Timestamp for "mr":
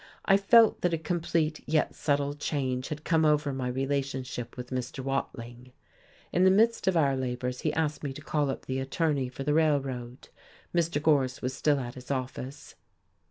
4.71-5.03, 10.73-10.99